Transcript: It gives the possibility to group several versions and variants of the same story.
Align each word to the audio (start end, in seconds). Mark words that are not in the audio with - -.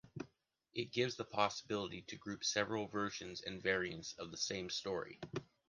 It 0.73 0.91
gives 0.91 1.15
the 1.15 1.23
possibility 1.25 2.01
to 2.07 2.15
group 2.15 2.43
several 2.43 2.87
versions 2.87 3.43
and 3.43 3.61
variants 3.61 4.13
of 4.13 4.31
the 4.31 4.37
same 4.37 4.71
story. 4.71 5.19